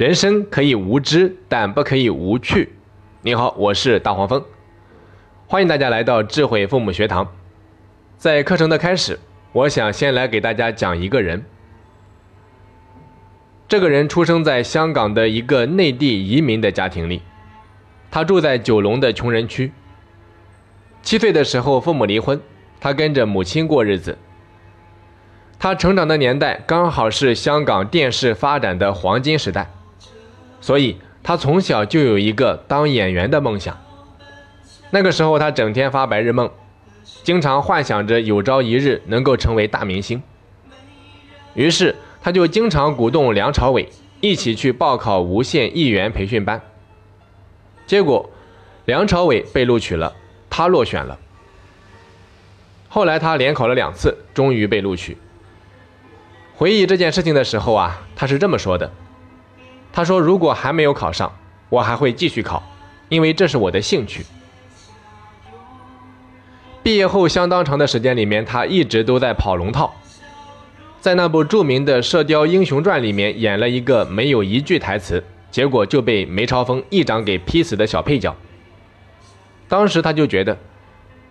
[0.00, 2.72] 人生可以无知，但不可以无趣。
[3.20, 4.42] 你好，我是大黄蜂，
[5.46, 7.30] 欢迎大家来到智慧父母学堂。
[8.16, 9.20] 在课程的开始，
[9.52, 11.44] 我想先来给大家讲一个人。
[13.68, 17.20] 这个人出生在香港的一个内地移民的家庭里，
[18.10, 19.70] 他住在九龙的穷人区。
[21.02, 22.40] 七岁的时候，父母离婚，
[22.80, 24.16] 他跟着母亲过日子。
[25.58, 29.70] 他成长的年代刚好是香港电视发展的黄金时代。
[30.60, 33.78] 所以，他从小就有一个当演员的梦想。
[34.90, 36.50] 那个时候，他整天发白日梦，
[37.22, 40.22] 经常幻想着有朝一日能够成为大明星。
[41.54, 43.88] 于是，他就经常鼓动梁朝伟
[44.20, 46.60] 一起去报考无线艺员培训班。
[47.86, 48.28] 结果，
[48.84, 50.14] 梁朝伟被录取了，
[50.48, 51.18] 他落选了。
[52.88, 55.16] 后来，他连考了两次，终于被录取。
[56.56, 58.92] 回忆这件事情的时候啊，他是这么说的。
[59.92, 61.32] 他说：“如果还没有考上，
[61.68, 62.62] 我还会继续考，
[63.08, 64.24] 因为这是我的兴趣。”
[66.82, 69.92] 毕业后相当长的时间里面，他一直都在跑龙套，
[71.00, 78.34] 在那部著名的《射雕英雄传》里面演了一个没有一句台词，结果就被梅超风一掌给劈死的小配角。
[79.68, 80.56] 当时他就觉得，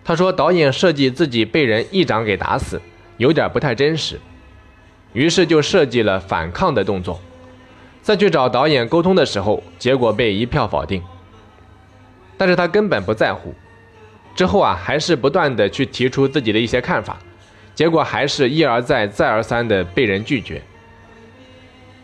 [0.04, 2.80] 他说导演设计自己被人一掌给打死，
[3.16, 4.20] 有点不太真实，
[5.12, 7.20] 于是就设计了反抗的动作。
[8.02, 11.02] 再去找导演沟通的时候，结果被一票否定。
[12.36, 13.54] 但是他根本不在乎。
[14.34, 17.18] 之后啊，还是不断的去提出自己的一些看法，
[17.74, 20.62] 结果还是一而再、再而三的被人拒绝。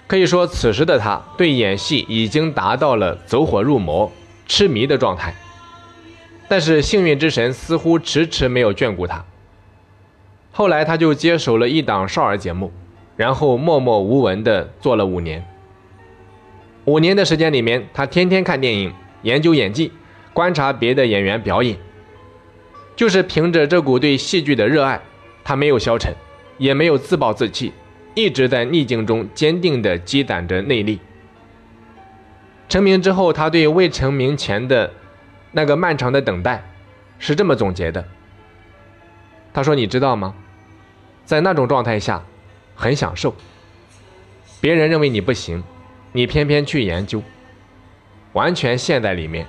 [0.07, 4.11] 可以说，此时的他对演戏已经达到了走火入魔、
[4.47, 5.35] 痴迷的状态。
[6.49, 9.25] 但是幸运之神似乎迟迟没有眷顾他。
[10.53, 12.71] 后来他就接手了一档少儿节目，
[13.17, 15.45] 然后默默无闻的做了五年。
[16.87, 19.91] 五年的时间里面，他天天看电影，研究演技，
[20.33, 21.77] 观察别的演员表演。
[22.95, 25.01] 就是凭着这股对戏剧的热爱，
[25.43, 26.15] 他没有消沉，
[26.59, 27.73] 也没有自暴自弃，
[28.15, 31.01] 一直在逆境中坚定地积攒着内力。
[32.69, 34.93] 成名之后，他对未成名前的
[35.51, 36.63] 那个漫长的等待，
[37.19, 38.05] 是这么总结的。
[39.53, 40.35] 他说：“你知道吗？
[41.25, 42.25] 在那种状态下，
[42.77, 43.35] 很享受。
[44.61, 45.65] 别人认为你不行。”
[46.13, 47.23] 你偏偏去研究，
[48.33, 49.47] 完全陷在里面，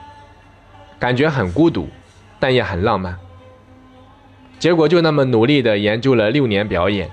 [1.00, 1.90] 感觉很孤独，
[2.40, 3.18] 但也很浪漫。
[4.60, 7.10] 结果就那么努力的研究了六年表演，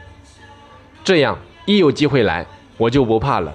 [1.04, 2.46] 这样一有机会来，
[2.78, 3.54] 我就不怕了，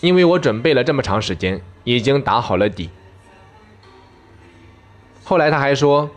[0.00, 2.90] 因为我准备了这么长时间，已经打好了底。
[5.24, 6.10] 后来他还说，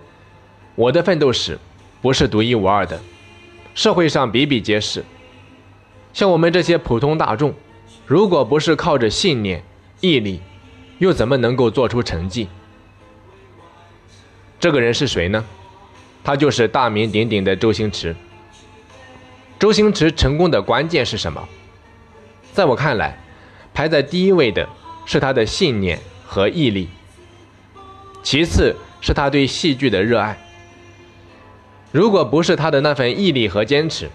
[0.76, 1.58] 我的奋斗史
[2.02, 3.00] 不是独一无二的，
[3.74, 5.04] 社会上比比皆是，
[6.12, 7.54] 像我们这些普通大众。
[8.08, 9.62] 如果不是靠着信念、
[10.00, 10.40] 毅力，
[10.98, 12.48] 又怎么能够做出成绩？
[14.58, 15.44] 这个人是谁呢？
[16.24, 18.16] 他就是大名鼎鼎的周星驰。
[19.60, 21.46] 周星驰成功的关键是什么？
[22.54, 23.18] 在我看来，
[23.74, 24.66] 排在第一位的
[25.06, 26.88] 是他的信念和毅力，
[28.24, 30.38] 其次是他对戏剧的热爱。
[31.92, 34.10] 如果不是他的那份毅力和坚持，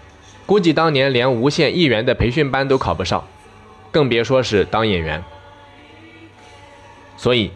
[0.47, 3.23] 估计当年连无线艺员的培训班都考不上。
[3.93, 5.23] 更别说是当演员。
[7.15, 7.51] 所以，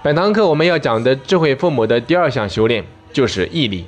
[0.00, 3.84] 本堂课我们要讲的智慧父母的第二项修炼就是毅力。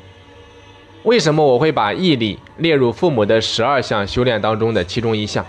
[1.05, 5.47] 为什么我会把毅力列入父母的十二项修炼当中的其中一项？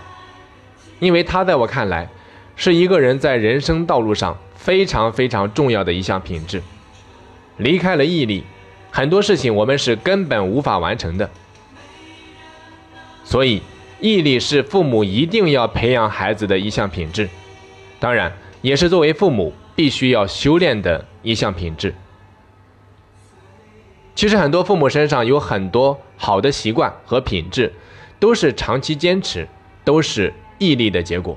[1.00, 2.08] 因为它在我看来，
[2.54, 6.62] 是一个人在人生道路上非常非常重要的一项品质。
[7.56, 8.44] 离开了毅力，
[8.90, 11.28] 很多事情我们是根本无法完成的。
[13.24, 13.60] 所以。
[14.00, 17.28] 毅力是父母一定要培养孩子的一项品质，
[17.98, 21.94] 当然也是作为父母必须要修炼的一项品质。
[24.14, 27.72] 其实很多父母身上有很多好的习惯和品质，
[28.18, 29.46] 都是长期坚持，
[29.84, 31.36] 都是毅力的结果。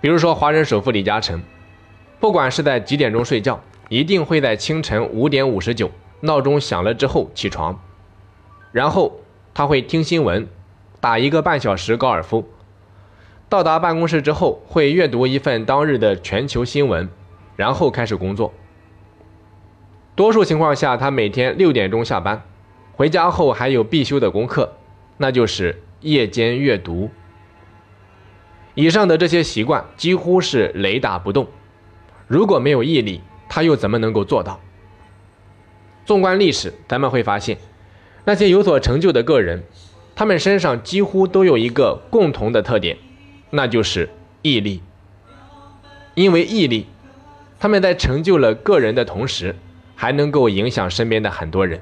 [0.00, 1.40] 比如说华人首富李嘉诚，
[2.18, 5.90] 不管是在几点钟睡觉，一定会在清晨五点五十九
[6.20, 7.80] 闹钟响了之后起床，
[8.72, 9.20] 然后
[9.54, 10.48] 他会听新闻。
[11.04, 12.48] 打一个半小时高尔夫，
[13.50, 17.10] 到达办公室之后会阅读一份当日的全球新闻，
[17.56, 18.54] 然后开始工作。
[20.16, 22.42] 多数情况下，他每天六点钟下班，
[22.94, 24.72] 回家后还有必修的功课，
[25.18, 27.10] 那就是夜间阅读。
[28.72, 31.48] 以上的这些习惯几乎是雷打不动。
[32.26, 34.58] 如果没有毅力，他又怎么能够做到？
[36.06, 37.58] 纵观历史，咱们会发现，
[38.24, 39.64] 那些有所成就的个人。
[40.16, 42.96] 他们身上几乎都有一个共同的特点，
[43.50, 44.08] 那就是
[44.42, 44.80] 毅力。
[46.14, 46.86] 因为毅力，
[47.58, 49.56] 他们在成就了个人的同时，
[49.96, 51.80] 还能够影响身边的很多人。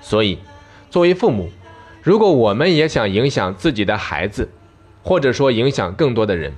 [0.00, 0.38] 所以，
[0.90, 1.50] 作为父母，
[2.02, 4.48] 如果我们也想影响自己的孩子，
[5.04, 6.52] 或者说影响更多的人，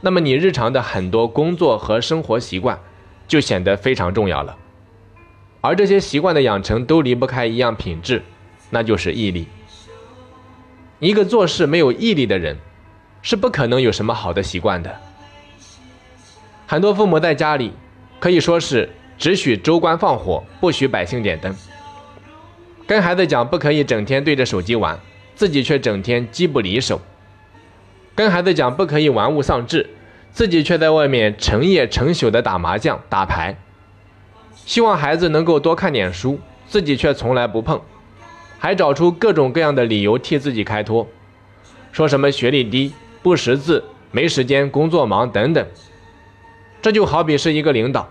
[0.00, 2.78] 那么你日常的很多工作和生活习惯
[3.26, 4.56] 就显得非常重要了。
[5.60, 8.22] 而这些习惯的养成都离不开一样品质，
[8.70, 9.48] 那就是毅力。
[11.00, 12.56] 一个做事没有毅力的人，
[13.22, 14.96] 是不可能有什么好的习惯的。
[16.66, 17.72] 很多父母在家里
[18.18, 21.54] 可以说是只许州官放火，不许百姓点灯。
[22.86, 24.98] 跟孩子讲不可以整天对着手机玩，
[25.34, 26.96] 自己却整天机不离手；
[28.14, 29.88] 跟孩子讲不可以玩物丧志，
[30.32, 33.56] 自己却在外面成夜成宿的打麻将、打牌。
[34.54, 37.80] 希望孩子能够多看点书，自己却从来不碰，
[38.58, 41.06] 还找出各种各样的理由替自己开脱，
[41.92, 45.66] 说什么学历低、不识字、没时间、工作忙等等。
[46.82, 48.08] 这就好比是一个领导，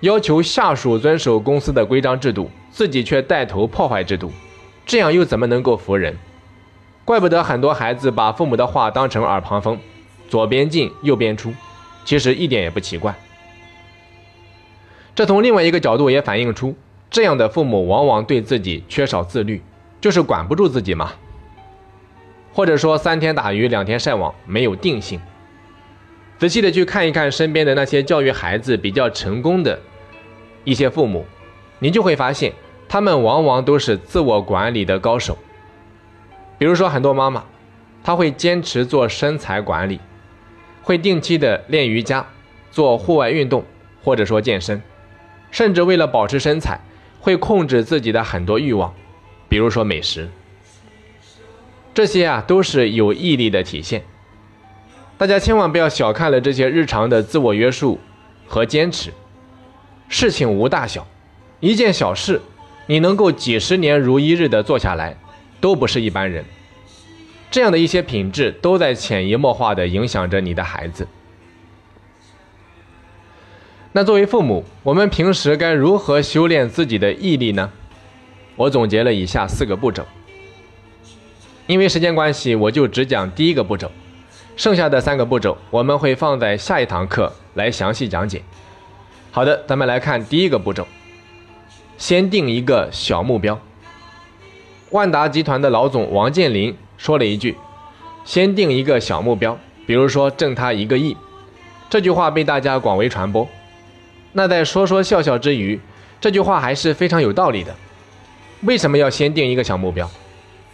[0.00, 4.30] 要求下属遵守公司的规章制度，自己却带头破坏制度，
[4.84, 6.16] 这样又怎么能够服人？
[7.04, 9.78] 怪不得很多孩子把父母的话当成耳旁风，
[10.28, 11.52] 左边进右边出，
[12.04, 13.14] 其实一点也不奇怪。
[15.14, 16.74] 这从另外一个角度也反映出，
[17.10, 19.62] 这样的父母往往对自己缺少自律，
[20.04, 21.12] 就是管不住自己嘛。
[22.52, 25.18] 或者说三天打鱼两天晒网，没有定性。
[26.36, 29.80] 仔细的去看一看身边的那些教育孩子比较成功的
[30.62, 31.24] 一些父母，
[31.78, 32.52] 你就会发现，
[32.86, 35.38] 他们往往都是自我管理的高手。
[36.58, 37.42] 比如说很多妈妈，
[38.02, 39.98] 她会坚持做身材管理，
[40.82, 42.26] 会定期的练瑜伽，
[42.70, 43.64] 做户外运动，
[44.02, 44.82] 或者说健身。
[45.50, 46.78] 甚至为了保持身材，
[47.20, 48.92] 会控制自己的很多欲望，
[49.54, 50.28] 比如说美食。
[51.94, 54.02] 这些啊都是有毅力的体现。
[55.16, 58.00] 大家千万不要小看了这些日常的自我约束
[58.48, 59.12] 和坚持。
[60.08, 61.06] 事情无大小，
[61.60, 62.42] 一件小事，
[62.88, 65.16] 你能够几十年如一日的做下来，
[65.60, 66.44] 都不是一般人。
[67.52, 71.06] 这样的一些品质，都在潜移默化的影响着你的孩子。
[73.92, 77.70] 那作为父母，我们平时该如何修炼自己的毅力呢？
[78.56, 80.04] 我总结了以下四个步骤。
[81.66, 83.90] 因为时间关系，我就只讲第一个步骤，
[84.56, 88.42] 剩下的三个步骤我们会放在下一堂课来详细讲解。
[89.30, 90.86] 好的，咱们来看第一个步骤，
[91.96, 93.58] 先定一个小目标。
[94.90, 97.56] 万达集团的老总王健林说了一句
[98.24, 101.16] ：“先定一个小目标，比如说挣他一个亿。”
[101.90, 103.48] 这句话被大家广为传播。
[104.32, 105.80] 那在说说笑笑之余，
[106.20, 107.74] 这句话还是非常有道理的。
[108.64, 110.10] 为什么要先定一个小目标？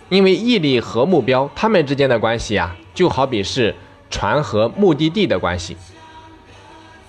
[0.08, 3.74] 因为毅力和目标，它们之间的关系啊，就好比是
[4.10, 5.76] 船和目的地的关系。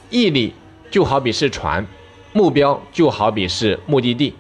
[0.10, 0.54] 毅力
[0.90, 1.86] 就好比是船，
[2.34, 4.36] 目标就好比是目的地。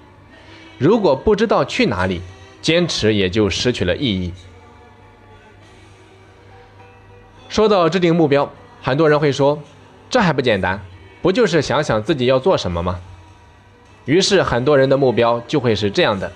[0.77, 2.21] 如果不知道去哪里，
[2.61, 4.33] 坚持也就失去了意义。
[7.49, 8.51] 说到制定目标，
[8.81, 9.61] 很多人会说，
[10.09, 10.79] 这还不简单？
[11.21, 12.99] 不就是想想自己要做什么吗？
[14.05, 16.31] 于是很多人的目标就会是这样的：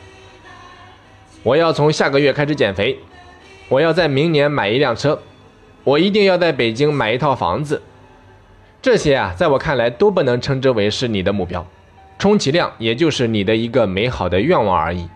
[1.44, 3.00] 我要从下个月开始减肥，
[3.70, 5.22] 我要在明年买一辆车，
[5.84, 7.82] 我一定要在北京买一套房子。
[8.82, 11.66] 这些啊，在我看来都不能称之为是你的目标，
[12.20, 15.10] 充其量也就是你的一个美好的愿望而已。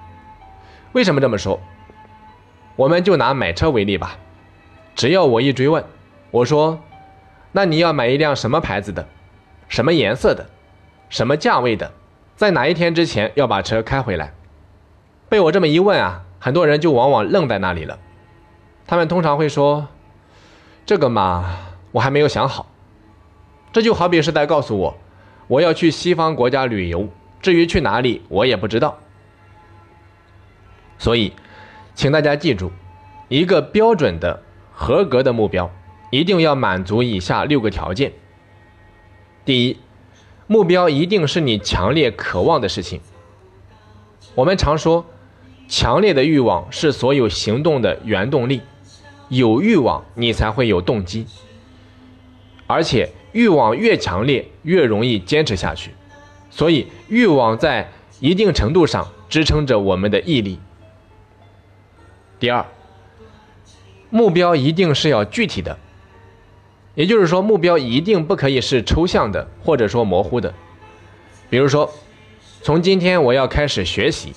[0.93, 1.59] 为什么这么说？
[2.75, 4.17] 我们就拿买车为例吧。
[4.95, 5.83] 只要我一追问，
[6.31, 6.81] 我说
[7.53, 9.07] ：“那你要买一辆什么牌子的？”
[9.69, 10.49] 什么颜色的，
[11.09, 11.91] 什么价位的，
[12.39, 14.33] 在哪一天之前要把车开回来？
[15.27, 17.99] 被我这么一问啊，很多人就往往愣在那里了。
[18.87, 19.89] 他们通常会说
[20.87, 21.57] ：“这个嘛，
[21.91, 22.71] 我还没有想好。”
[23.73, 24.97] 这就好比是在告诉我，
[25.49, 27.09] 我要去西方国家旅游，
[27.41, 28.97] 至于去哪里，我也不知道。
[30.97, 31.33] 所以，
[31.93, 32.71] 请大家记住，
[33.27, 34.41] 一个标准的、
[34.71, 35.69] 合格的目标，
[36.09, 38.13] 一定要满足以下六个条件。
[39.43, 39.77] 第一，
[40.51, 42.99] 目标一定是你强烈渴望的事情。
[44.33, 45.05] 我们常说，
[45.67, 48.63] 强烈的欲望是所有行动的原动力。
[49.27, 51.27] 有欲望，你才会有动机。
[52.65, 55.91] 而且，欲望越强烈，越容易坚持下去。
[56.49, 60.59] 所以，欲望在一定程度上支撑着我们的毅力。
[62.39, 62.65] 第二，
[64.09, 65.77] 目标一定是要具体的。
[66.99, 70.53] 也就是说，目标一定不可以是抽象的，或者说模糊的。
[71.49, 71.89] 比如说，
[72.61, 74.33] 从今天我要开始学习，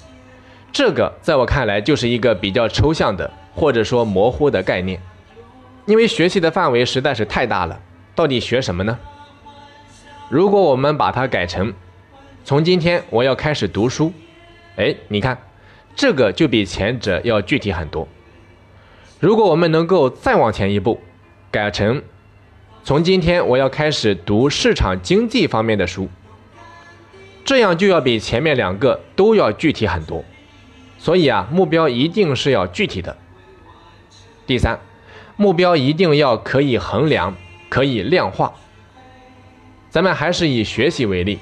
[0.72, 5.00] 这个在我看来就是一个比较抽象的，或者说模糊的概念。
[5.86, 7.80] 因为学习的范围实在是太大了，
[8.14, 8.96] 到底学什么呢？
[10.28, 11.74] 如果我们把它改成
[12.44, 14.12] 从今天我要开始读书，
[14.76, 15.36] 哎，你看，
[15.96, 18.06] 这个就比前者要具体很多。
[19.18, 21.00] 如果我们能够再往前一步，
[21.50, 22.00] 改成
[22.84, 26.08] 从今天我要开始读市场经济方面的书，
[27.44, 30.24] 这样就要比前面两个都要具体很多。
[30.98, 33.16] 所以啊，目标一定是要具体的。
[34.46, 34.80] 第三，
[35.36, 37.36] 目标一定要可以衡量、
[37.68, 38.52] 可以量化。
[39.88, 41.38] 咱们还是以学习为例，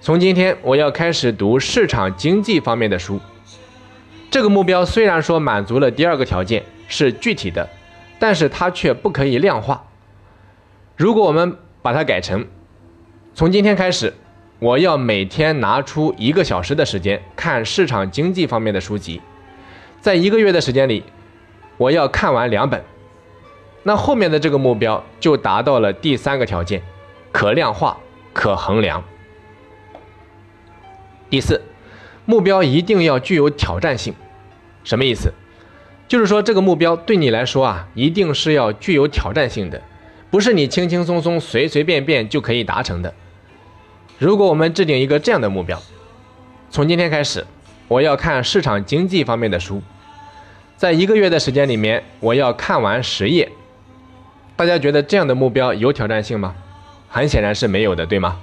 [0.00, 3.20] 从今天我要开始读市场经济方面的书。
[4.32, 7.68] 这个目标虽然说满足了第二个条件，是具体的，
[8.18, 9.84] 但是它却不可以量化。
[10.96, 12.46] 如果我们把它改成，
[13.34, 14.14] 从今天开始，
[14.60, 19.20] 我要每天拿出一个小时的时间看市场经济方面的书籍，
[20.00, 21.02] 在一个月的时间里，
[21.78, 22.84] 我要看完两本，
[23.82, 26.80] 那后面的这个目标就达到了第三个条件，
[27.32, 27.98] 可量化、
[28.32, 29.02] 可衡量。
[31.28, 31.60] 第四，
[32.24, 34.14] 目标一定要具有挑战性。
[34.84, 35.32] 什么意思？
[36.06, 39.82] 就是说这个目标对你来说啊，一定是要具有挑战性的，
[40.34, 43.14] 不是你轻轻松松、随随便便就可以达成的。
[44.18, 45.80] 如果我们制定一个这样的目标，
[46.70, 47.46] 从今天开始，
[47.86, 49.80] 我要看市场经济方面的书，
[50.76, 53.48] 在一个月的时间里面，我要看完十页。
[54.56, 56.56] 大家觉得这样的目标有挑战性吗？
[57.08, 58.40] 很显然是没有的，对吗？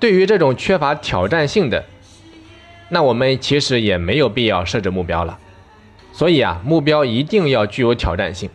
[0.00, 1.84] 对于这种缺乏挑战性的。
[2.88, 5.38] 那我们其实也没有必要设置目标了，
[6.12, 8.50] 所以啊，目标一定要具有挑战性。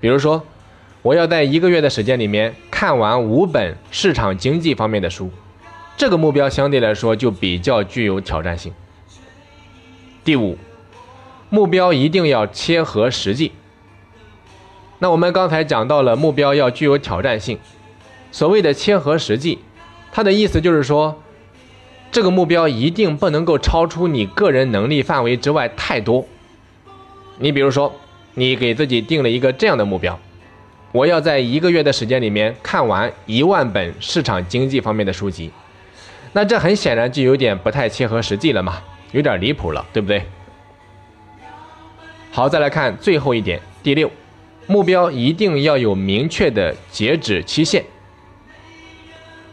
[0.00, 0.42] 比如说，
[1.06, 5.30] 我要在一个月的时间里面看完五本市场经济方面的书，
[5.96, 8.74] 这个目标相对来说就比较具有挑战性。
[10.24, 10.58] 第五，
[11.48, 13.52] 目标一定要切合实际。
[14.98, 17.60] 那我们刚才讲到了目标要具有挑战性，
[18.32, 19.60] 所谓的切合实际，
[20.10, 21.22] 它的意思就是说。
[22.10, 26.26] 这个目标一定不能够超出你个人能力范围之外太多。
[27.38, 27.92] 你比如说，
[28.34, 30.18] 你给自己定了一个这样的目标：
[30.96, 35.50] 我要在一个月的时间里面看完一万本市场经济方面的书籍。
[36.32, 40.22] 那这很显然就有点不太切合实际了嘛，有点离谱了，对不对？
[42.30, 44.10] 好，再来看最后一点，第六，
[44.66, 47.84] 目标一定要有明确的截止期限。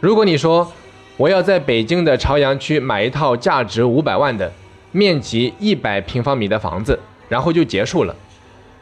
[0.00, 0.72] 如果你说，
[1.18, 4.50] 我要在北京的朝阳区买一套价值五百万的、
[4.92, 6.98] 面积一百平方米的房子，
[7.28, 8.16] 然后就结束了。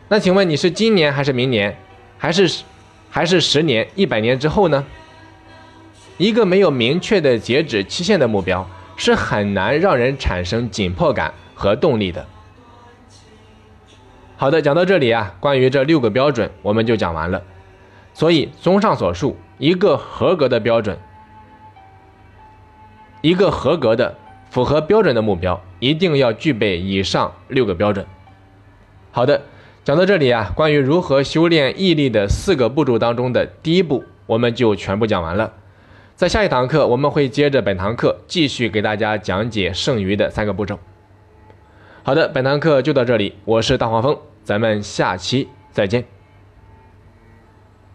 [0.06, 1.76] 那请问你是今年还是明年，
[2.22, 2.62] 还是
[3.10, 4.86] 还是十年、一百年之后呢？
[6.18, 8.64] 一个没有明确的截止期限的目标，
[8.96, 12.24] 是很难让人产生紧迫感和动力的。
[14.36, 17.42] 好的，讲到这里啊，关于这六个标准我们就讲完了。
[18.14, 20.96] 所以，综上所述，一个合格的标准。
[23.20, 24.16] 一个合格的、
[24.48, 28.06] 符合标准的目标，一定要具备以上六个标准。
[29.10, 29.42] 好的，
[29.84, 35.54] 讲到这里啊，关于如何修炼毅力的四个步骤当中的第一步，我们就全部讲完了。
[36.14, 40.78] 在下一堂课，我们会接着本堂课继续给大家讲解剩余的三个步骤。
[42.04, 46.21] 好的，本堂课就到这里，我是大黄蜂，咱们下期再见。